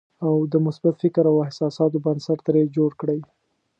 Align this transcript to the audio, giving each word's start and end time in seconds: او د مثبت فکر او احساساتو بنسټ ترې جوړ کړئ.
او 0.25 0.33
د 0.51 0.53
مثبت 0.65 0.95
فکر 1.03 1.23
او 1.31 1.37
احساساتو 1.45 2.03
بنسټ 2.05 2.39
ترې 2.47 2.61
جوړ 2.75 2.91
کړئ. 3.01 3.19